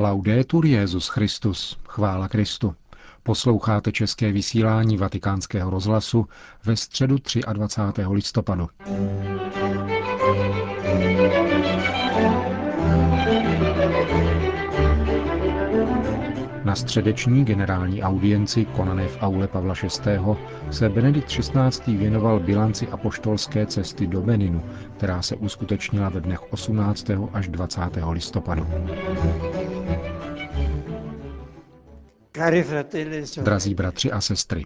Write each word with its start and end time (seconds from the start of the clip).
Laudetur 0.00 0.66
Jezus 0.66 1.08
Christus, 1.08 1.78
chvála 1.88 2.28
Kristu. 2.28 2.74
Posloucháte 3.22 3.92
české 3.92 4.32
vysílání 4.32 4.96
Vatikánského 4.96 5.70
rozhlasu 5.70 6.26
ve 6.64 6.76
středu 6.76 7.16
23. 7.52 8.06
listopadu. 8.06 8.68
Na 16.70 16.76
středeční 16.76 17.44
generální 17.44 18.02
audienci 18.02 18.64
konané 18.64 19.08
v 19.08 19.16
aule 19.20 19.48
Pavla 19.48 19.74
VI. 19.82 20.18
se 20.70 20.88
Benedikt 20.88 21.28
XVI. 21.28 21.96
věnoval 21.96 22.40
bilanci 22.40 22.88
apoštolské 22.88 23.66
cesty 23.66 24.06
do 24.06 24.20
Beninu, 24.20 24.62
která 24.96 25.22
se 25.22 25.36
uskutečnila 25.36 26.08
ve 26.08 26.20
dnech 26.20 26.52
18. 26.52 27.10
až 27.32 27.48
20. 27.48 27.80
listopadu. 28.10 28.66
Drazí 33.42 33.74
bratři 33.74 34.12
a 34.12 34.20
sestry. 34.20 34.64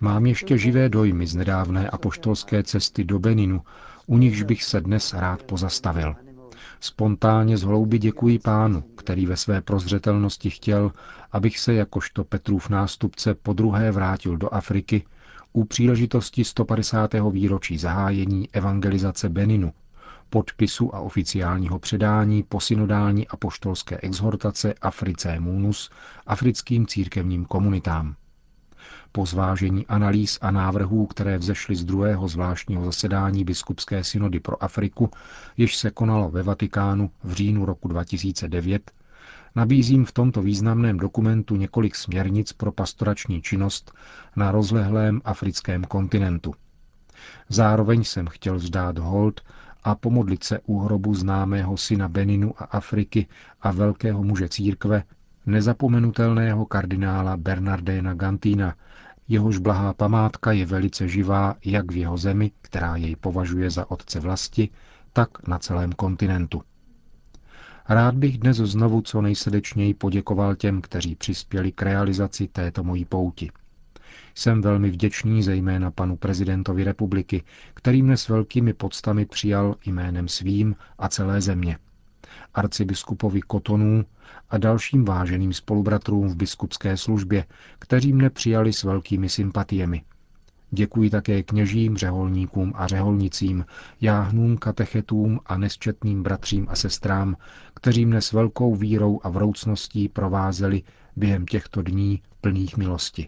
Mám 0.00 0.26
ještě 0.26 0.58
živé 0.58 0.88
dojmy 0.88 1.26
z 1.26 1.34
nedávné 1.36 1.90
apoštolské 1.90 2.62
cesty 2.62 3.04
do 3.04 3.18
Beninu, 3.18 3.62
u 4.06 4.18
nichž 4.18 4.42
bych 4.42 4.64
se 4.64 4.80
dnes 4.80 5.14
rád 5.14 5.42
pozastavil. 5.42 6.14
Spontánně 6.80 7.56
z 7.56 7.62
hlouby 7.62 7.98
děkuji 7.98 8.38
pánu, 8.38 8.80
který 8.82 9.26
ve 9.26 9.36
své 9.36 9.60
prozřetelnosti 9.62 10.50
chtěl, 10.50 10.92
abych 11.32 11.58
se 11.58 11.74
jakožto 11.74 12.24
Petrův 12.24 12.68
nástupce 12.68 13.34
po 13.34 13.52
druhé 13.52 13.90
vrátil 13.92 14.36
do 14.36 14.54
Afriky 14.54 15.04
u 15.52 15.64
příležitosti 15.64 16.44
150. 16.44 17.10
výročí 17.30 17.78
zahájení 17.78 18.48
evangelizace 18.52 19.28
Beninu, 19.28 19.72
podpisu 20.30 20.94
a 20.94 21.00
oficiálního 21.00 21.78
předání 21.78 22.42
posynodální 22.42 23.28
apoštolské 23.28 23.98
exhortace 24.02 24.74
Africe 24.74 25.40
Munus 25.40 25.90
africkým 26.26 26.86
církevním 26.86 27.44
komunitám. 27.44 28.14
Po 29.16 29.26
zvážení 29.26 29.86
analýz 29.86 30.38
a 30.42 30.50
návrhů, 30.50 31.06
které 31.06 31.38
vzešly 31.38 31.76
z 31.76 31.84
druhého 31.84 32.28
zvláštního 32.28 32.84
zasedání 32.84 33.44
biskupské 33.44 34.04
synody 34.04 34.40
pro 34.40 34.62
Afriku, 34.64 35.10
jež 35.56 35.76
se 35.76 35.90
konalo 35.90 36.30
ve 36.30 36.42
Vatikánu 36.42 37.10
v 37.24 37.32
říjnu 37.32 37.64
roku 37.66 37.88
2009, 37.88 38.90
nabízím 39.54 40.04
v 40.04 40.12
tomto 40.12 40.42
významném 40.42 40.96
dokumentu 40.98 41.56
několik 41.56 41.96
směrnic 41.96 42.52
pro 42.52 42.72
pastorační 42.72 43.42
činnost 43.42 43.92
na 44.36 44.50
rozlehlém 44.50 45.20
africkém 45.24 45.84
kontinentu. 45.84 46.54
Zároveň 47.48 48.04
jsem 48.04 48.26
chtěl 48.26 48.56
vzdát 48.56 48.98
hold 48.98 49.40
a 49.84 49.94
pomodlit 49.94 50.44
se 50.44 50.58
u 50.66 50.78
hrobu 50.78 51.14
známého 51.14 51.76
syna 51.76 52.08
Beninu 52.08 52.54
a 52.58 52.64
Afriky 52.64 53.26
a 53.60 53.70
velkého 53.72 54.22
muže 54.22 54.48
církve, 54.48 55.02
nezapomenutelného 55.46 56.66
kardinála 56.66 57.36
Bernardéna 57.36 58.14
Gantína, 58.14 58.74
jehož 59.28 59.58
blahá 59.58 59.92
památka 59.92 60.52
je 60.52 60.66
velice 60.66 61.08
živá 61.08 61.56
jak 61.64 61.92
v 61.92 61.96
jeho 61.96 62.16
zemi, 62.16 62.50
která 62.62 62.96
jej 62.96 63.16
považuje 63.16 63.70
za 63.70 63.90
otce 63.90 64.20
vlasti, 64.20 64.68
tak 65.12 65.48
na 65.48 65.58
celém 65.58 65.92
kontinentu. 65.92 66.62
Rád 67.88 68.14
bych 68.14 68.38
dnes 68.38 68.56
znovu 68.56 69.00
co 69.00 69.22
nejsrdečněji 69.22 69.94
poděkoval 69.94 70.54
těm, 70.54 70.80
kteří 70.80 71.14
přispěli 71.14 71.72
k 71.72 71.82
realizaci 71.82 72.48
této 72.48 72.84
mojí 72.84 73.04
pouti. 73.04 73.50
Jsem 74.34 74.62
velmi 74.62 74.90
vděčný 74.90 75.42
zejména 75.42 75.90
panu 75.90 76.16
prezidentovi 76.16 76.84
republiky, 76.84 77.42
který 77.74 78.02
mne 78.02 78.16
s 78.16 78.28
velkými 78.28 78.72
podstami 78.72 79.26
přijal 79.26 79.76
jménem 79.86 80.28
svým 80.28 80.76
a 80.98 81.08
celé 81.08 81.40
země. 81.40 81.78
Arcibiskupovi 82.54 83.40
Kotonů 83.40 84.04
a 84.50 84.58
dalším 84.58 85.04
váženým 85.04 85.52
spolubratrům 85.52 86.28
v 86.28 86.36
biskupské 86.36 86.96
službě, 86.96 87.44
kteří 87.78 88.12
mne 88.12 88.30
přijali 88.30 88.72
s 88.72 88.82
velkými 88.84 89.28
sympatiemi. 89.28 90.02
Děkuji 90.70 91.10
také 91.10 91.42
kněžím, 91.42 91.96
řeholníkům 91.96 92.72
a 92.76 92.86
řeholnicím, 92.86 93.64
jáhnům, 94.00 94.56
katechetům 94.56 95.40
a 95.46 95.58
nesčetným 95.58 96.22
bratřím 96.22 96.66
a 96.70 96.76
sestrám, 96.76 97.36
kteří 97.74 98.06
mne 98.06 98.20
s 98.20 98.32
velkou 98.32 98.74
vírou 98.74 99.20
a 99.22 99.28
vroucností 99.28 100.08
provázeli 100.08 100.82
během 101.16 101.46
těchto 101.46 101.82
dní 101.82 102.22
plných 102.40 102.76
milosti. 102.76 103.26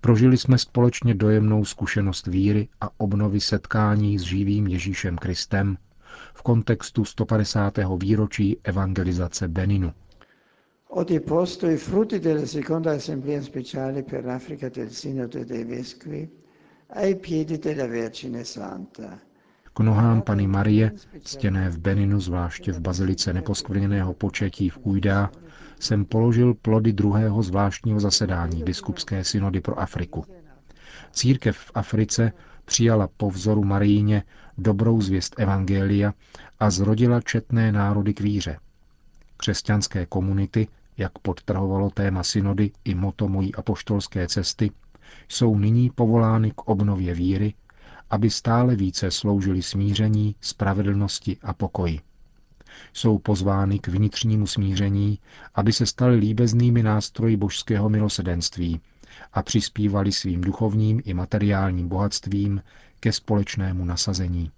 Prožili 0.00 0.36
jsme 0.36 0.58
společně 0.58 1.14
dojemnou 1.14 1.64
zkušenost 1.64 2.26
víry 2.26 2.68
a 2.80 2.88
obnovy 2.96 3.40
setkání 3.40 4.18
s 4.18 4.22
živým 4.22 4.66
Ježíšem 4.66 5.16
Kristem 5.16 5.76
v 6.34 6.42
kontextu 6.42 7.04
150. 7.04 7.78
výročí 7.98 8.56
evangelizace 8.64 9.48
Beninu. 9.48 9.92
Ho 10.96 11.02
deposto 11.02 11.68
i 11.68 11.76
frutti 11.76 12.20
della 12.20 12.46
seconda 12.46 12.92
assemblea 12.92 13.42
speciale 13.42 14.04
per 14.04 14.24
l'Africa 14.24 14.68
del 14.68 14.92
Sinodo 14.92 15.42
dei 15.42 15.64
Vescovi 15.64 16.30
ai 16.86 17.16
piedi 17.16 17.58
della 17.58 17.88
Vergine 17.88 18.44
Santa. 18.44 19.20
K 19.72 19.80
nohám 19.80 20.22
Pany 20.22 20.46
Marie, 20.46 20.92
ctěné 21.22 21.70
v 21.70 21.78
Beninu, 21.78 22.20
zvláště 22.20 22.72
v 22.72 22.80
bazilice 22.80 23.32
neposkvrněného 23.32 24.14
početí 24.14 24.68
v 24.70 24.78
Ujdá, 24.82 25.30
jsem 25.80 26.04
položil 26.04 26.54
plody 26.54 26.92
druhého 26.92 27.42
zvláštního 27.42 28.00
zasedání 28.00 28.62
biskupské 28.62 29.24
synody 29.24 29.60
pro 29.60 29.80
Afriku. 29.80 30.24
Církev 31.12 31.56
v 31.56 31.70
Africe 31.74 32.32
přijala 32.64 33.08
po 33.16 33.30
vzoru 33.30 33.64
Maríně 33.64 34.22
dobrou 34.58 35.00
zvěst 35.00 35.34
Evangelia 35.38 36.14
a 36.60 36.70
zrodila 36.70 37.20
četné 37.20 37.72
národy 37.72 38.14
k 38.14 38.20
víře. 38.20 38.58
Křesťanské 39.36 40.06
komunity, 40.06 40.68
jak 40.96 41.18
podtrhovalo 41.18 41.90
téma 41.90 42.22
synody 42.22 42.70
i 42.84 42.94
moto 42.94 43.28
mojí 43.28 43.54
apoštolské 43.54 44.28
cesty, 44.28 44.70
jsou 45.28 45.58
nyní 45.58 45.90
povolány 45.90 46.50
k 46.50 46.68
obnově 46.68 47.14
víry, 47.14 47.54
aby 48.10 48.30
stále 48.30 48.76
více 48.76 49.10
sloužili 49.10 49.62
smíření, 49.62 50.36
spravedlnosti 50.40 51.36
a 51.42 51.52
pokoji. 51.52 52.00
Jsou 52.92 53.18
pozvány 53.18 53.78
k 53.78 53.88
vnitřnímu 53.88 54.46
smíření, 54.46 55.18
aby 55.54 55.72
se 55.72 55.86
stali 55.86 56.16
líbeznými 56.16 56.82
nástroji 56.82 57.36
božského 57.36 57.88
milosedenství 57.88 58.80
a 59.32 59.42
přispívali 59.42 60.12
svým 60.12 60.40
duchovním 60.40 61.02
i 61.04 61.14
materiálním 61.14 61.88
bohatstvím 61.88 62.62
ke 63.00 63.12
společnému 63.12 63.84
nasazení. 63.84 64.50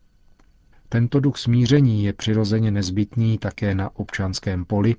Tento 0.89 1.21
duch 1.21 1.39
smíření 1.39 2.05
je 2.05 2.13
přirozeně 2.13 2.71
nezbytný 2.71 3.39
také 3.39 3.75
na 3.75 3.97
občanském 3.97 4.65
poli 4.65 4.97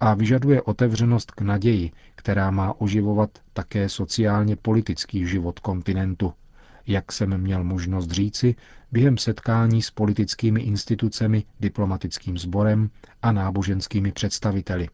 a 0.00 0.14
vyžaduje 0.14 0.62
otevřenost 0.62 1.30
k 1.30 1.40
naději, 1.40 1.90
která 2.14 2.50
má 2.50 2.80
oživovat 2.80 3.30
také 3.52 3.88
sociálně 3.88 4.56
politický 4.56 5.26
život 5.26 5.60
kontinentu, 5.60 6.32
jak 6.86 7.12
jsem 7.12 7.38
měl 7.38 7.64
možnost 7.64 8.10
říci 8.10 8.54
během 8.92 9.18
setkání 9.18 9.82
s 9.82 9.90
politickými 9.90 10.60
institucemi, 10.60 11.44
diplomatickým 11.60 12.38
sborem 12.38 12.90
a 13.22 13.32
náboženskými 13.32 14.12
představiteli. 14.12 14.88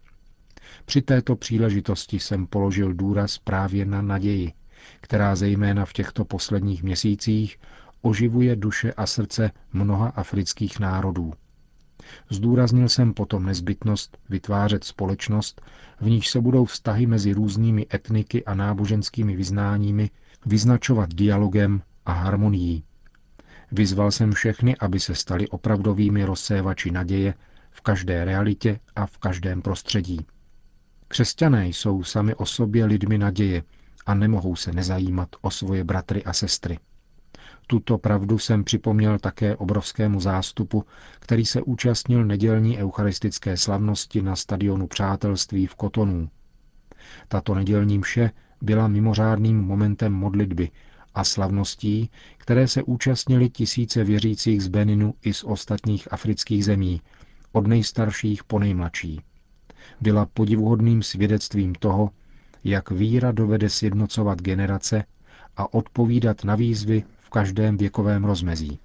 Při 0.84 1.02
této 1.02 1.36
příležitosti 1.36 2.18
jsem 2.18 2.46
položil 2.46 2.94
důraz 2.94 3.38
právě 3.38 3.84
na 3.84 4.02
naději, 4.02 4.52
která 5.00 5.36
zejména 5.36 5.84
v 5.84 5.92
těchto 5.92 6.24
posledních 6.24 6.82
měsících 6.82 7.58
oživuje 8.02 8.56
duše 8.56 8.92
a 8.92 9.06
srdce 9.06 9.50
mnoha 9.72 10.08
afrických 10.08 10.80
národů. 10.80 11.32
Zdůraznil 12.30 12.88
jsem 12.88 13.14
potom 13.14 13.46
nezbytnost 13.46 14.18
vytvářet 14.28 14.84
společnost, 14.84 15.60
v 16.00 16.10
níž 16.10 16.28
se 16.28 16.40
budou 16.40 16.64
vztahy 16.64 17.06
mezi 17.06 17.32
různými 17.32 17.86
etniky 17.94 18.44
a 18.44 18.54
náboženskými 18.54 19.36
vyznáními 19.36 20.10
vyznačovat 20.46 21.14
dialogem 21.14 21.82
a 22.06 22.12
harmonií. 22.12 22.84
Vyzval 23.72 24.10
jsem 24.10 24.32
všechny, 24.32 24.76
aby 24.76 25.00
se 25.00 25.14
stali 25.14 25.48
opravdovými 25.48 26.24
rozsévači 26.24 26.90
naděje 26.90 27.34
v 27.70 27.80
každé 27.80 28.24
realitě 28.24 28.80
a 28.96 29.06
v 29.06 29.18
každém 29.18 29.62
prostředí. 29.62 30.26
Křesťané 31.08 31.68
jsou 31.68 32.04
sami 32.04 32.34
o 32.34 32.46
sobě 32.46 32.84
lidmi 32.84 33.18
naděje 33.18 33.62
a 34.06 34.14
nemohou 34.14 34.56
se 34.56 34.72
nezajímat 34.72 35.28
o 35.40 35.50
svoje 35.50 35.84
bratry 35.84 36.24
a 36.24 36.32
sestry. 36.32 36.78
Tuto 37.70 37.98
pravdu 37.98 38.38
jsem 38.38 38.64
připomněl 38.64 39.18
také 39.18 39.56
obrovskému 39.56 40.20
zástupu, 40.20 40.84
který 41.20 41.46
se 41.46 41.62
účastnil 41.62 42.24
nedělní 42.24 42.78
eucharistické 42.78 43.56
slavnosti 43.56 44.22
na 44.22 44.36
stadionu 44.36 44.86
přátelství 44.86 45.66
v 45.66 45.74
Kotonu. 45.74 46.28
Tato 47.28 47.54
nedělní 47.54 47.98
mše 47.98 48.30
byla 48.62 48.88
mimořádným 48.88 49.60
momentem 49.60 50.12
modlitby 50.12 50.70
a 51.14 51.24
slavností, 51.24 52.10
které 52.38 52.68
se 52.68 52.82
účastnili 52.82 53.50
tisíce 53.50 54.04
věřících 54.04 54.62
z 54.62 54.68
Beninu 54.68 55.14
i 55.22 55.32
z 55.34 55.44
ostatních 55.44 56.12
afrických 56.12 56.64
zemí, 56.64 57.00
od 57.52 57.66
nejstarších 57.66 58.44
po 58.44 58.58
nejmladší. 58.58 59.20
Byla 60.00 60.26
podivuhodným 60.26 61.02
svědectvím 61.02 61.74
toho, 61.74 62.10
jak 62.64 62.90
víra 62.90 63.32
dovede 63.32 63.68
sjednocovat 63.68 64.42
generace 64.42 65.04
a 65.56 65.74
odpovídat 65.74 66.44
na 66.44 66.54
výzvy 66.54 67.04
v 67.30 67.32
každém 67.32 67.76
věkovém 67.76 68.24
rozmezí. 68.24 68.78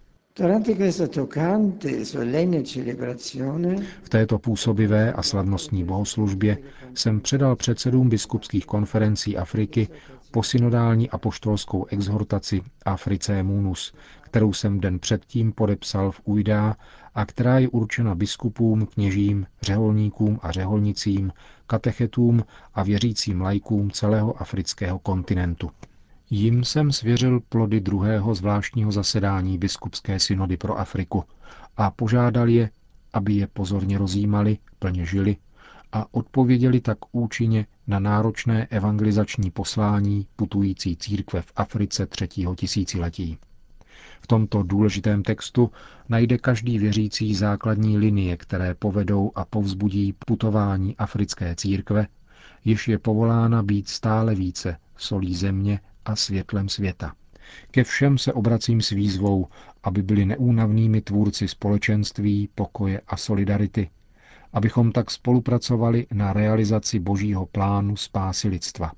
V 4.03 4.09
této 4.09 4.39
působivé 4.39 5.13
a 5.13 5.23
slavnostní 5.23 5.83
bohoslužbě 5.83 6.57
jsem 6.93 7.19
předal 7.21 7.55
předsedům 7.55 8.09
biskupských 8.09 8.65
konferencí 8.65 9.37
Afriky 9.37 9.87
posynodální 10.31 11.09
apoštolskou 11.09 11.85
exhortaci 11.85 12.61
Africe 12.85 13.43
Munus, 13.43 13.93
kterou 14.21 14.53
jsem 14.53 14.79
den 14.79 14.99
předtím 14.99 15.51
podepsal 15.51 16.11
v 16.11 16.21
Ujdá 16.23 16.75
a 17.15 17.25
která 17.25 17.59
je 17.59 17.69
určena 17.69 18.15
biskupům, 18.15 18.85
kněžím, 18.85 19.45
řeholníkům 19.61 20.39
a 20.41 20.51
řeholnicím, 20.51 21.31
katechetům 21.67 22.43
a 22.73 22.83
věřícím 22.83 23.41
lajkům 23.41 23.91
celého 23.91 24.41
afrického 24.41 24.99
kontinentu. 24.99 25.71
Jim 26.29 26.63
jsem 26.63 26.91
svěřil 26.91 27.39
plody 27.39 27.79
druhého 27.79 28.35
zvláštního 28.35 28.91
zasedání 28.91 29.57
biskupské 29.57 30.19
synody 30.19 30.57
pro 30.57 30.79
Afriku 30.79 31.23
a 31.77 31.91
požádal 31.91 32.49
je, 32.49 32.69
aby 33.13 33.33
je 33.33 33.47
pozorně 33.47 33.97
rozjímali, 33.97 34.57
plně 34.79 35.05
žili 35.05 35.37
a 35.91 36.05
odpověděli 36.11 36.81
tak 36.81 36.97
účinně 37.11 37.65
na 37.87 37.99
náročné 37.99 38.65
evangelizační 38.65 39.51
poslání 39.51 40.27
putující 40.35 40.97
církve 40.97 41.41
v 41.41 41.51
Africe 41.55 42.05
třetího 42.05 42.55
tisíciletí. 42.55 43.37
V 44.21 44.27
tomto 44.27 44.63
důležitém 44.63 45.23
textu 45.23 45.71
najde 46.09 46.37
každý 46.37 46.79
věřící 46.79 47.35
základní 47.35 47.97
linie, 47.97 48.37
které 48.37 48.75
povedou 48.75 49.31
a 49.35 49.45
povzbudí 49.45 50.13
putování 50.25 50.97
africké 50.97 51.55
církve, 51.55 52.07
jež 52.65 52.87
je 52.87 52.99
povolána 52.99 53.63
být 53.63 53.89
stále 53.89 54.35
více 54.35 54.77
solí 54.97 55.35
země 55.35 55.79
a 56.05 56.15
světlem 56.15 56.69
světa. 56.69 57.13
Ke 57.71 57.83
všem 57.83 58.17
se 58.17 58.33
obracím 58.33 58.81
s 58.81 58.89
výzvou, 58.89 59.47
aby 59.83 60.01
byli 60.01 60.25
neúnavnými 60.25 61.01
tvůrci 61.01 61.47
společenství, 61.47 62.49
pokoje 62.55 63.01
a 63.07 63.17
solidarity, 63.17 63.89
abychom 64.53 64.91
tak 64.91 65.11
spolupracovali 65.11 66.07
na 66.13 66.33
realizaci 66.33 66.99
božího 66.99 67.45
plánu 67.45 67.95
spásy 67.95 68.47
lidstva. 68.47 68.91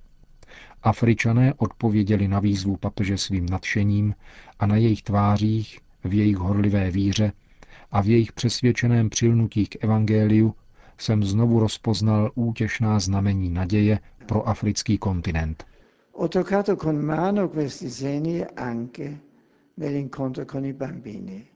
Afričané 0.84 1.54
odpověděli 1.54 2.28
na 2.28 2.40
výzvu 2.40 2.78
papeže 2.78 3.18
svým 3.18 3.46
nadšením 3.46 4.16
a 4.60 4.66
na 4.66 4.76
jejich 4.76 5.02
tvářích, 5.02 5.80
v 6.04 6.14
jejich 6.14 6.38
horlivé 6.38 6.92
víře 6.92 7.32
a 7.92 8.02
v 8.02 8.08
jejich 8.08 8.32
přesvědčeném 8.32 9.10
přilnutí 9.10 9.66
k 9.66 9.84
evangeliu 9.84 10.56
jsem 10.98 11.24
znovu 11.24 11.60
rozpoznal 11.60 12.32
útěšná 12.36 13.00
znamení 13.00 13.50
naděje 13.50 14.00
pro 14.26 14.48
africký 14.48 14.98
kontinent. 14.98 15.66
Ho 16.20 16.28
toccato 16.28 16.76
con 16.76 16.96
mano 16.96 17.48
questi 17.48 17.90
segni 17.92 18.44
anche 18.56 19.22
nell'incontro 19.76 20.46
con 20.46 20.66
i 20.66 20.74
bambini 20.74 21.48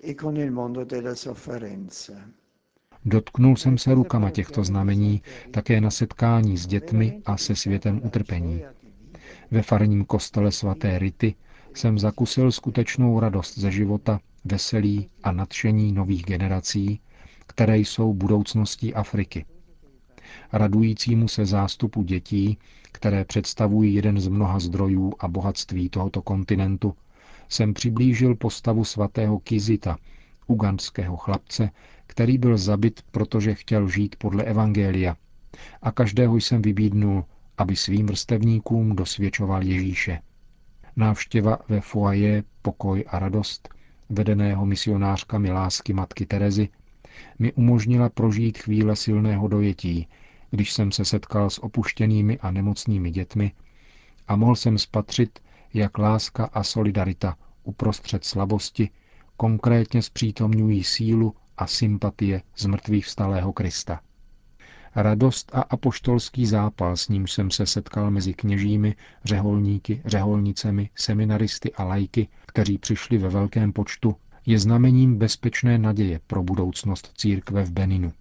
e 0.00 0.14
con 0.14 0.36
il 0.36 0.50
mondo 0.52 0.84
della 0.84 1.14
sofferenza. 1.14 2.14
Dotknul 3.04 3.56
jsem 3.56 3.78
se 3.78 3.94
rukama 3.94 4.30
těchto 4.30 4.64
znamení 4.64 5.22
také 5.50 5.80
na 5.80 5.90
setkání 5.90 6.56
s 6.56 6.66
dětmi 6.66 7.22
a 7.24 7.36
se 7.36 7.56
světem 7.56 8.00
utrpení. 8.04 8.62
Ve 9.50 9.62
farním 9.62 10.04
kostele 10.04 10.52
svaté 10.52 10.98
Rity 10.98 11.34
jsem 11.74 11.98
zakusil 11.98 12.52
skutečnou 12.52 13.20
radost 13.20 13.58
ze 13.58 13.70
života, 13.70 14.20
veselí 14.44 15.10
a 15.22 15.32
nadšení 15.32 15.92
nových 15.92 16.24
generací, 16.24 17.00
které 17.46 17.78
jsou 17.78 18.14
budoucností 18.14 18.94
Afriky. 18.94 19.44
Radujícímu 20.52 21.28
se 21.28 21.46
zástupu 21.46 22.02
dětí, 22.02 22.58
které 22.92 23.24
představují 23.24 23.94
jeden 23.94 24.20
z 24.20 24.28
mnoha 24.28 24.58
zdrojů 24.58 25.12
a 25.18 25.28
bohatství 25.28 25.88
tohoto 25.88 26.22
kontinentu, 26.22 26.94
jsem 27.48 27.74
přiblížil 27.74 28.34
postavu 28.34 28.84
svatého 28.84 29.38
Kizita, 29.38 29.96
ugandského 30.46 31.16
chlapce, 31.16 31.70
který 32.06 32.38
byl 32.38 32.58
zabit, 32.58 33.00
protože 33.10 33.54
chtěl 33.54 33.88
žít 33.88 34.16
podle 34.16 34.44
Evangelia. 34.44 35.16
A 35.82 35.92
každého 35.92 36.36
jsem 36.36 36.62
vybídnul, 36.62 37.24
aby 37.58 37.76
svým 37.76 38.06
vrstevníkům 38.06 38.96
dosvědčoval 38.96 39.62
Ježíše. 39.62 40.20
Návštěva 40.96 41.58
ve 41.68 41.80
foaje 41.80 42.44
Pokoj 42.62 43.04
a 43.08 43.18
radost, 43.18 43.68
vedeného 44.08 44.66
misionářkami 44.66 45.50
lásky 45.50 45.92
Matky 45.92 46.26
Terezy, 46.26 46.68
mi 47.38 47.52
umožnila 47.52 48.08
prožít 48.08 48.58
chvíle 48.58 48.96
silného 48.96 49.48
dojetí, 49.48 50.08
když 50.50 50.72
jsem 50.72 50.92
se 50.92 51.04
setkal 51.04 51.50
s 51.50 51.62
opuštěnými 51.62 52.38
a 52.38 52.50
nemocnými 52.50 53.10
dětmi 53.10 53.52
a 54.28 54.36
mohl 54.36 54.56
jsem 54.56 54.78
spatřit, 54.78 55.38
jak 55.74 55.98
láska 55.98 56.44
a 56.44 56.62
solidarita 56.62 57.36
uprostřed 57.64 58.24
slabosti 58.24 58.90
konkrétně 59.36 60.02
zpřítomňují 60.02 60.84
sílu 60.84 61.34
a 61.56 61.66
sympatie 61.66 62.42
z 62.56 62.66
mrtvých 62.66 63.06
vstalého 63.06 63.52
Krista. 63.52 64.00
Radost 64.94 65.50
a 65.54 65.60
apoštolský 65.60 66.46
zápal, 66.46 66.96
s 66.96 67.08
ním 67.08 67.26
jsem 67.26 67.50
se 67.50 67.66
setkal 67.66 68.10
mezi 68.10 68.34
kněžími, 68.34 68.94
řeholníky, 69.24 70.02
řeholnicemi, 70.04 70.90
seminaristy 70.94 71.72
a 71.72 71.84
lajky, 71.84 72.28
kteří 72.46 72.78
přišli 72.78 73.18
ve 73.18 73.28
velkém 73.28 73.72
počtu, 73.72 74.16
je 74.46 74.58
znamením 74.58 75.18
bezpečné 75.18 75.78
naděje 75.78 76.20
pro 76.26 76.42
budoucnost 76.42 77.12
církve 77.16 77.64
v 77.64 77.70
Beninu. 77.70 78.12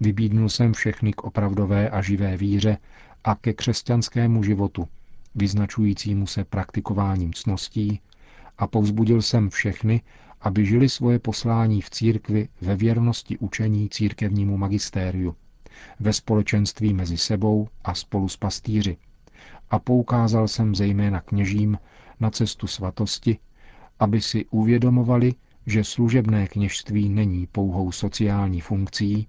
Vybídnul 0.00 0.48
jsem 0.48 0.72
všechny 0.72 1.12
k 1.12 1.24
opravdové 1.24 1.90
a 1.90 2.02
živé 2.02 2.36
víře 2.36 2.78
a 3.24 3.34
ke 3.34 3.52
křesťanskému 3.52 4.42
životu, 4.42 4.88
vyznačujícímu 5.34 6.26
se 6.26 6.44
praktikováním 6.44 7.32
cností, 7.32 8.00
a 8.58 8.66
povzbudil 8.66 9.22
jsem 9.22 9.50
všechny, 9.50 10.02
aby 10.40 10.66
žili 10.66 10.88
svoje 10.88 11.18
poslání 11.18 11.80
v 11.80 11.90
církvi 11.90 12.48
ve 12.60 12.76
věrnosti 12.76 13.38
učení 13.38 13.88
církevnímu 13.88 14.56
magistériu, 14.56 15.36
ve 16.00 16.12
společenství 16.12 16.94
mezi 16.94 17.16
sebou 17.16 17.68
a 17.84 17.94
spolu 17.94 18.28
s 18.28 18.36
pastýři. 18.36 18.96
A 19.70 19.78
poukázal 19.78 20.48
jsem 20.48 20.74
zejména 20.74 21.20
kněžím 21.20 21.78
na 22.20 22.30
cestu 22.30 22.66
svatosti, 22.66 23.38
aby 23.98 24.20
si 24.20 24.44
uvědomovali, 24.50 25.34
že 25.66 25.84
služebné 25.84 26.46
kněžství 26.48 27.08
není 27.08 27.46
pouhou 27.52 27.92
sociální 27.92 28.60
funkcí, 28.60 29.26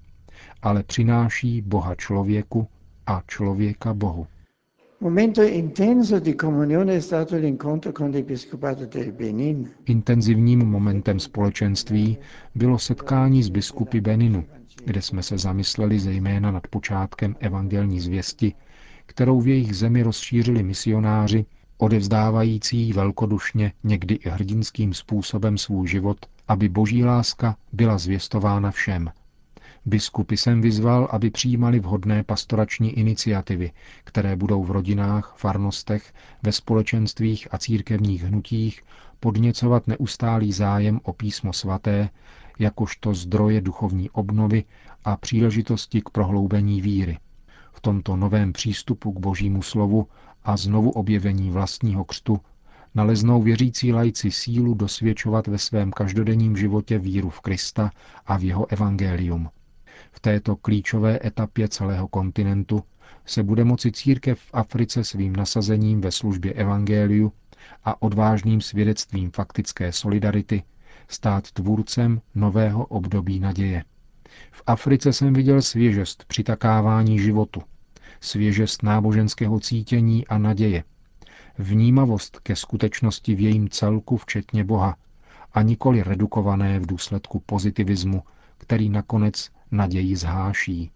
ale 0.61 0.83
přináší 0.83 1.61
Boha 1.61 1.95
člověku 1.95 2.67
a 3.05 3.23
člověka 3.27 3.93
Bohu. 3.93 4.27
Intenzivním 9.85 10.59
momentem 10.59 11.19
společenství 11.19 12.17
bylo 12.55 12.79
setkání 12.79 13.43
s 13.43 13.49
biskupy 13.49 14.01
Beninu, 14.01 14.45
kde 14.85 15.01
jsme 15.01 15.23
se 15.23 15.37
zamysleli 15.37 15.99
zejména 15.99 16.51
nad 16.51 16.67
počátkem 16.67 17.35
evangelní 17.39 17.99
zvěsti, 17.99 18.53
kterou 19.05 19.41
v 19.41 19.47
jejich 19.47 19.75
zemi 19.75 20.03
rozšířili 20.03 20.63
misionáři, 20.63 21.45
odevzdávající 21.77 22.93
velkodušně, 22.93 23.73
někdy 23.83 24.15
i 24.15 24.29
hrdinským 24.29 24.93
způsobem 24.93 25.57
svůj 25.57 25.87
život, 25.87 26.17
aby 26.47 26.69
boží 26.69 27.03
láska 27.03 27.55
byla 27.73 27.97
zvěstována 27.97 28.71
všem– 28.71 29.09
Biskupy 29.87 30.37
jsem 30.37 30.61
vyzval, 30.61 31.07
aby 31.11 31.29
přijímali 31.29 31.79
vhodné 31.79 32.23
pastorační 32.23 32.91
iniciativy, 32.99 33.71
které 34.03 34.35
budou 34.35 34.63
v 34.63 34.71
rodinách, 34.71 35.35
farnostech, 35.37 36.13
ve 36.43 36.51
společenstvích 36.51 37.47
a 37.51 37.57
církevních 37.57 38.23
hnutích 38.23 38.83
podněcovat 39.19 39.87
neustálý 39.87 40.53
zájem 40.53 40.99
o 41.03 41.13
písmo 41.13 41.53
svaté, 41.53 42.09
jakožto 42.59 43.13
zdroje 43.13 43.61
duchovní 43.61 44.09
obnovy 44.09 44.63
a 45.03 45.17
příležitosti 45.17 46.01
k 46.01 46.09
prohloubení 46.09 46.81
víry. 46.81 47.17
V 47.75 47.81
tomto 47.81 48.15
novém 48.15 48.53
přístupu 48.53 49.11
k 49.11 49.19
božímu 49.19 49.61
slovu 49.61 50.07
a 50.43 50.57
znovu 50.57 50.91
objevení 50.91 51.51
vlastního 51.51 52.05
křtu 52.05 52.39
naleznou 52.95 53.41
věřící 53.41 53.93
lajci 53.93 54.31
sílu 54.31 54.73
dosvědčovat 54.73 55.47
ve 55.47 55.57
svém 55.57 55.91
každodenním 55.91 56.57
životě 56.57 56.99
víru 56.99 57.29
v 57.29 57.41
Krista 57.41 57.91
a 58.25 58.37
v 58.37 58.43
jeho 58.43 58.71
evangelium– 58.71 59.49
v 60.11 60.19
této 60.19 60.55
klíčové 60.55 61.19
etapě 61.25 61.67
celého 61.67 62.07
kontinentu 62.07 62.83
se 63.25 63.43
bude 63.43 63.63
moci 63.63 63.91
církev 63.91 64.39
v 64.39 64.49
Africe 64.53 65.03
svým 65.03 65.35
nasazením 65.35 66.01
ve 66.01 66.11
službě 66.11 66.53
evangeliu 66.53 67.31
a 67.83 68.01
odvážným 68.01 68.61
svědectvím 68.61 69.31
faktické 69.31 69.91
solidarity 69.91 70.63
stát 71.07 71.51
tvůrcem 71.51 72.21
nového 72.35 72.85
období 72.85 73.39
naděje. 73.39 73.83
V 74.51 74.63
Africe 74.67 75.13
jsem 75.13 75.33
viděl 75.33 75.61
svěžest 75.61 76.25
přitakávání 76.27 77.19
životu, 77.19 77.61
svěžest 78.21 78.83
náboženského 78.83 79.59
cítění 79.59 80.27
a 80.27 80.37
naděje, 80.37 80.83
vnímavost 81.57 82.39
ke 82.39 82.55
skutečnosti 82.55 83.35
v 83.35 83.39
jejím 83.39 83.69
celku, 83.69 84.17
včetně 84.17 84.63
Boha, 84.63 84.95
a 85.53 85.61
nikoli 85.61 86.03
redukované 86.03 86.79
v 86.79 86.85
důsledku 86.85 87.39
pozitivismu, 87.39 88.23
který 88.57 88.89
nakonec 88.89 89.49
naději 89.71 90.15
zháší. 90.15 90.91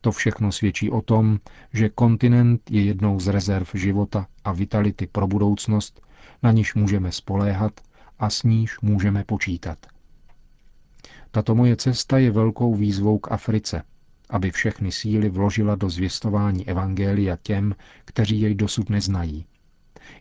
To 0.00 0.12
všechno 0.12 0.52
svědčí 0.52 0.90
o 0.90 1.02
tom, 1.02 1.38
že 1.72 1.88
kontinent 1.88 2.70
je 2.70 2.82
jednou 2.82 3.20
z 3.20 3.28
rezerv 3.28 3.70
života 3.74 4.26
a 4.44 4.52
vitality 4.52 5.06
pro 5.06 5.26
budoucnost, 5.26 6.00
na 6.42 6.52
níž 6.52 6.74
můžeme 6.74 7.12
spoléhat 7.12 7.80
a 8.18 8.30
s 8.30 8.42
níž 8.42 8.80
můžeme 8.80 9.24
počítat. 9.24 9.78
Tato 11.34 11.54
moje 11.54 11.76
cesta 11.76 12.18
je 12.18 12.30
velkou 12.30 12.74
výzvou 12.74 13.18
k 13.18 13.32
Africe, 13.32 13.82
aby 14.30 14.50
všechny 14.50 14.92
síly 14.92 15.28
vložila 15.28 15.74
do 15.74 15.90
zvěstování 15.90 16.68
Evangelia 16.68 17.36
těm, 17.42 17.74
kteří 18.04 18.40
jej 18.40 18.54
dosud 18.54 18.90
neznají. 18.90 19.46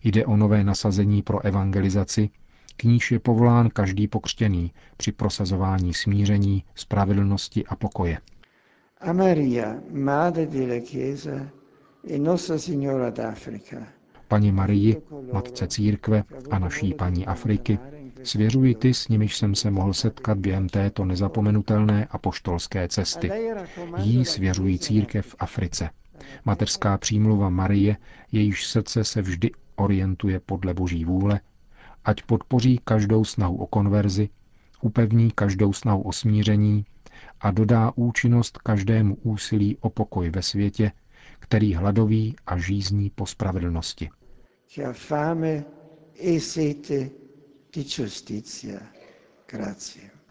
Jde 0.04 0.26
o 0.26 0.38
nové 0.38 0.64
nasazení 0.64 1.22
pro 1.22 1.46
evangelizaci, 1.46 2.30
k 2.78 2.84
níž 2.84 3.12
je 3.12 3.20
povolán 3.20 3.70
každý 3.70 4.08
pokřtěný 4.08 4.72
při 4.98 5.12
prosazování 5.12 5.94
smíření, 5.94 6.64
spravedlnosti 6.76 7.66
a 7.66 7.76
pokoje. 7.76 8.18
A 9.02 9.14
Maria, 9.14 9.76
Madre 9.92 10.46
della 10.46 10.86
Chiesa 10.86 11.50
e 12.10 12.18
Nostra 12.20 12.58
Signora 12.58 13.10
d'Africa, 13.10 13.78
Paní 14.28 14.52
Marii, 14.52 15.02
Matce 15.34 15.68
Církve 15.68 16.24
a 16.52 16.60
naší 16.60 16.94
paní 16.94 17.26
Afriky, 17.26 17.80
svěřuji 18.24 18.76
ty, 18.76 18.94
s 18.94 19.08
nimiž 19.08 19.38
jsem 19.38 19.56
se 19.56 19.72
mohl 19.72 19.94
setkat 19.94 20.38
během 20.38 20.70
této 20.70 21.06
nezapomenutelné 21.06 22.06
apoštolské 22.06 22.88
cesty. 22.88 23.32
Jí 23.98 24.26
svěřují 24.26 24.80
církev 24.80 25.26
v 25.26 25.36
Africe. 25.40 25.90
Mateřská 26.46 26.98
přímluva 26.98 27.50
Marie, 27.50 27.98
jejíž 28.32 28.68
srdce 28.68 29.04
se 29.04 29.22
vždy 29.22 29.52
orientuje 29.76 30.40
podle 30.40 30.74
boží 30.74 31.06
vůle, 31.06 31.40
ať 32.06 32.24
podpoří 32.24 32.80
každou 32.84 33.24
snahu 33.26 33.58
o 33.58 33.68
konverzi, 33.68 34.30
upevní 34.82 35.32
každou 35.32 35.74
snahu 35.74 36.02
o 36.02 36.12
smíření 36.12 36.86
a 37.42 37.52
dodá 37.52 37.92
účinnost 37.96 38.58
každému 38.58 39.16
úsilí 39.16 39.78
o 39.82 39.90
pokoj 39.90 40.30
ve 40.30 40.42
světě, 40.42 40.92
který 41.40 41.74
hladoví 41.74 42.36
a 42.46 42.58
žízní 42.58 43.10
po 43.10 43.26
spravedlnosti. 43.26 44.10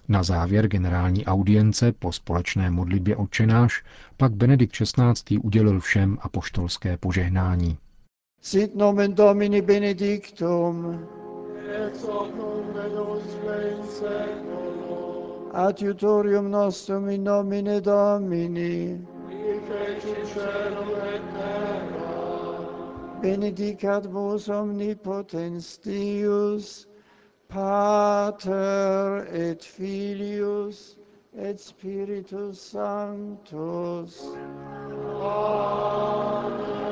Na 0.09 0.23
závěr 0.23 0.69
generální 0.69 1.27
audience 1.27 1.93
po 1.93 2.13
společné 2.13 2.71
modlitbě 2.71 3.17
odčenáš 3.17 3.85
pak 4.17 4.33
Benedikt 4.33 4.73
XVI. 4.73 5.39
udělil 5.39 5.81
všem 5.81 6.19
apoštolské 6.21 6.97
požehnání. 6.97 7.79
Sit 8.43 8.75
nomen 8.75 9.15
Domini 9.15 9.63
benedictum, 9.63 11.07
ex 11.87 12.03
hoc 12.03 12.29
nunc 12.35 12.61
Adiutorium 15.53 16.51
nostrum 16.51 17.09
in 17.11 17.25
nomine 17.25 17.81
Domini, 17.81 19.07
qui 19.29 19.61
feci 19.67 20.15
celum 20.35 20.95
et 21.15 21.23
terra, 21.35 23.21
benedicat 23.21 24.07
vos 24.07 24.49
omnipotens 24.49 25.79
Deus, 25.79 26.90
Pater 27.51 29.27
et 29.35 29.65
Filius 29.65 30.97
et 31.39 31.59
Spiritus 31.61 32.61
Sanctus. 32.61 34.23
Amen. 35.23 36.91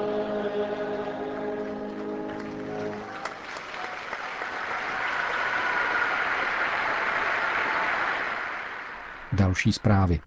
Další 9.33 9.73
zprávy. 9.73 10.21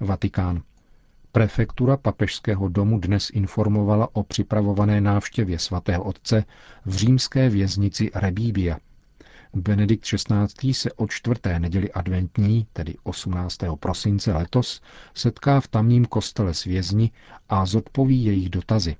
Vatikán. 0.00 0.62
Prefektura 1.32 1.96
papežského 1.96 2.68
domu 2.68 2.98
dnes 2.98 3.30
informovala 3.30 4.08
o 4.12 4.22
připravované 4.22 5.00
návštěvě 5.00 5.58
svatého 5.58 6.04
otce 6.04 6.44
v 6.84 6.96
římské 6.96 7.48
věznici 7.48 8.10
Rebíbia. 8.14 8.76
Benedikt 9.56 10.04
XVI. 10.04 10.74
se 10.74 10.92
od 10.92 11.10
čtvrté 11.10 11.60
neděli 11.60 11.92
adventní, 11.92 12.66
tedy 12.72 12.94
18. 13.02 13.58
prosince 13.80 14.32
letos, 14.32 14.80
setká 15.14 15.60
v 15.60 15.68
tamním 15.68 16.04
kostele 16.04 16.54
s 16.54 16.64
vězni 16.64 17.10
a 17.48 17.66
zodpoví 17.66 18.24
jejich 18.24 18.50
dotazy. 18.50 18.96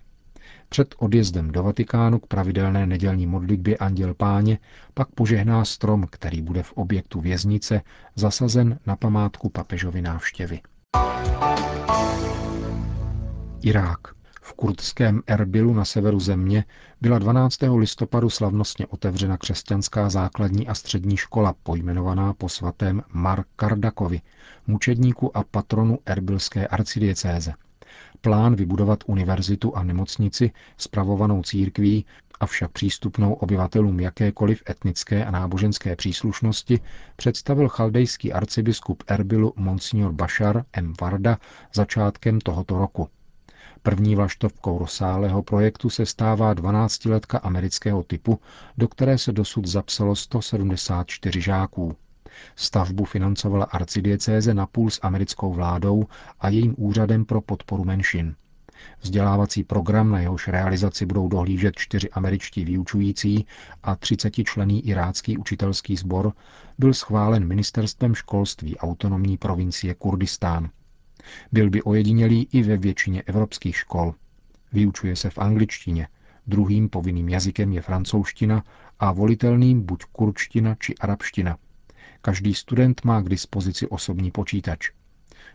Před 0.68 0.94
odjezdem 0.99 1.50
do 1.50 1.62
Vatikánu 1.62 2.18
k 2.18 2.26
pravidelné 2.26 2.87
nedělní 2.87 3.26
modlitbě 3.26 3.76
Anděl 3.76 4.14
Páně 4.14 4.58
pak 4.94 5.08
požehná 5.08 5.64
strom, 5.64 6.06
který 6.11 6.42
bude 6.42 6.62
v 6.62 6.73
objektu 6.73 7.20
věznice 7.20 7.82
zasazen 8.14 8.78
na 8.87 8.96
památku 8.96 9.49
papežovy 9.49 10.02
návštěvy. 10.02 10.61
Irák. 13.62 14.24
V 14.46 14.52
kurdském 14.52 15.22
Erbilu 15.26 15.74
na 15.74 15.84
severu 15.84 16.20
země 16.20 16.64
byla 17.00 17.18
12. 17.18 17.58
listopadu 17.76 18.30
slavnostně 18.30 18.86
otevřena 18.86 19.36
křesťanská 19.36 20.08
základní 20.10 20.68
a 20.68 20.74
střední 20.74 21.16
škola 21.16 21.54
pojmenovaná 21.62 22.34
po 22.34 22.48
svatém 22.48 23.02
Mar 23.12 23.44
Kardakovi, 23.56 24.20
mučedníku 24.66 25.36
a 25.36 25.44
patronu 25.44 25.98
erbilské 26.06 26.66
arcidiecéze. 26.66 27.52
Plán 28.20 28.54
vybudovat 28.54 29.04
univerzitu 29.06 29.76
a 29.76 29.82
nemocnici 29.82 30.50
spravovanou 30.76 31.42
církví, 31.42 32.06
avšak 32.40 32.70
přístupnou 32.70 33.32
obyvatelům 33.34 34.00
jakékoliv 34.00 34.62
etnické 34.70 35.24
a 35.24 35.30
náboženské 35.30 35.96
příslušnosti, 35.96 36.80
představil 37.16 37.68
chaldejský 37.68 38.32
arcibiskup 38.32 39.02
Erbilu 39.06 39.52
Monsignor 39.56 40.12
Bashar 40.12 40.64
M. 40.72 40.92
Varda 41.00 41.38
začátkem 41.74 42.40
tohoto 42.40 42.78
roku. 42.78 43.08
První 43.87 44.17
vlaštovkou 44.17 44.79
rozsáhlého 44.79 45.43
projektu 45.43 45.91
se 45.91 46.07
stává 46.07 46.55
12-letka 46.55 47.41
amerického 47.43 48.03
typu, 48.03 48.41
do 48.79 48.88
které 48.88 49.19
se 49.19 49.33
dosud 49.33 49.67
zapsalo 49.67 50.17
174 50.17 51.41
žáků. 51.41 51.97
Stavbu 52.57 53.05
financovala 53.05 53.64
arcidiecéze 53.64 54.55
napůl 54.55 54.91
s 54.91 55.00
americkou 55.03 55.53
vládou 55.53 56.05
a 56.41 56.49
jejím 56.49 56.75
úřadem 56.79 57.25
pro 57.25 57.41
podporu 57.41 57.85
menšin. 57.85 58.35
Vzdělávací 59.00 59.64
program, 59.64 60.11
na 60.11 60.21
jehož 60.21 60.49
realizaci 60.49 61.07
budou 61.07 61.29
dohlížet 61.29 61.76
čtyři 61.76 62.11
američtí 62.11 62.64
vyučující 62.64 63.47
a 63.83 63.97
30 63.97 64.31
člený 64.45 64.88
irácký 64.88 65.38
učitelský 65.38 65.97
sbor, 65.97 66.33
byl 66.79 66.95
schválen 66.95 67.49
ministerstvem 67.49 68.14
školství 68.14 68.76
autonomní 68.76 69.37
provincie 69.38 69.95
Kurdistán. 69.95 70.71
Byl 71.52 71.71
by 71.71 71.83
ojedinělý 71.83 72.49
i 72.52 72.62
ve 72.62 72.76
většině 72.76 73.23
evropských 73.23 73.76
škol. 73.76 74.14
Vyučuje 74.73 75.16
se 75.16 75.31
v 75.31 75.38
angličtině, 75.38 76.09
druhým 76.47 76.88
povinným 76.88 77.28
jazykem 77.28 77.73
je 77.73 77.83
francouzština 77.83 78.64
a 78.99 79.12
volitelným 79.12 79.83
buď 79.83 80.04
kurčtina 80.04 80.76
či 80.81 80.95
arabština. 80.95 81.57
Každý 82.21 82.54
student 82.54 83.04
má 83.04 83.21
k 83.21 83.28
dispozici 83.28 83.87
osobní 83.87 84.31
počítač. 84.31 84.90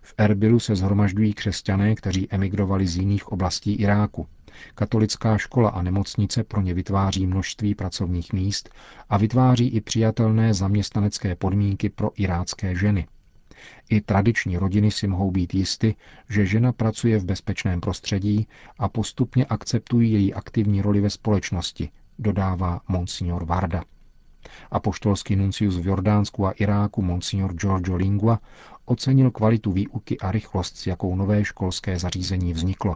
V 0.02 0.14
Erbilu 0.18 0.60
se 0.60 0.76
zhromažďují 0.76 1.34
křesťané, 1.34 1.96
kteří 1.96 2.28
emigrovali 2.32 2.88
z 2.88 2.98
jiných 2.98 3.28
oblastí 3.28 3.74
Iráku. 3.74 4.28
Katolická 4.76 5.38
škola 5.38 5.70
a 5.70 5.82
nemocnice 5.82 6.44
pro 6.44 6.62
ně 6.62 6.74
vytváří 6.74 7.28
množství 7.28 7.76
pracovních 7.76 8.34
míst 8.34 8.70
a 9.10 9.18
vytváří 9.18 9.68
i 9.68 9.82
přijatelné 9.82 10.54
zaměstnanecké 10.54 11.36
podmínky 11.36 11.90
pro 11.90 12.12
irácké 12.16 12.76
ženy. 12.76 13.08
I 13.90 14.02
tradiční 14.02 14.58
rodiny 14.58 14.92
si 14.92 15.08
mohou 15.08 15.32
být 15.32 15.54
jisty, 15.54 15.96
že 16.30 16.46
žena 16.46 16.72
pracuje 16.72 17.20
v 17.20 17.26
bezpečném 17.26 17.82
prostředí 17.82 18.48
a 18.80 18.90
postupně 18.90 19.46
akceptují 19.46 20.12
její 20.12 20.34
aktivní 20.34 20.82
roli 20.82 21.02
ve 21.02 21.10
společnosti, 21.10 21.90
dodává 22.20 22.82
monsignor 22.88 23.46
Varda. 23.46 23.84
Apoštolský 24.72 25.36
nuncius 25.36 25.78
v 25.78 25.88
Jordánsku 25.88 26.46
a 26.48 26.52
Iráku 26.52 27.02
Monsignor 27.02 27.54
Giorgio 27.54 27.96
Lingua 27.96 28.40
ocenil 28.86 29.32
kvalitu 29.32 29.72
výuky 29.72 30.20
a 30.20 30.32
rychlost, 30.32 30.78
s 30.78 30.88
jakou 30.88 31.16
nové 31.16 31.46
školské 31.46 32.00
zařízení 32.00 32.54
vzniklo. 32.54 32.96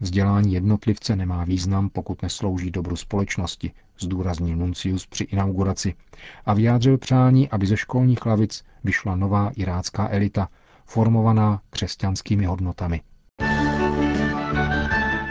Vzdělání 0.00 0.52
jednotlivce 0.52 1.16
nemá 1.16 1.44
význam, 1.44 1.88
pokud 1.88 2.22
neslouží 2.22 2.70
dobru 2.70 2.96
společnosti, 2.96 3.72
zdůraznil 4.00 4.56
Nuncius 4.56 5.06
při 5.06 5.24
inauguraci 5.24 5.94
a 6.46 6.54
vyjádřil 6.54 6.98
přání, 6.98 7.50
aby 7.50 7.66
ze 7.66 7.76
školních 7.76 8.26
lavic 8.26 8.64
vyšla 8.84 9.16
nová 9.16 9.50
irácká 9.56 10.08
elita, 10.10 10.48
formovaná 10.86 11.60
křesťanskými 11.70 12.44
hodnotami. 12.44 13.00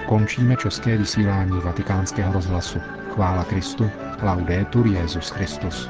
Končíme 0.08 0.56
české 0.56 0.98
vysílání 0.98 1.60
vatikánského 1.60 2.34
rozhlasu. 2.34 2.80
Chvála 3.13 3.44
Kristu, 3.44 3.89
laudetur 4.22 4.88
Jezus 4.88 5.30
Christus. 5.30 5.89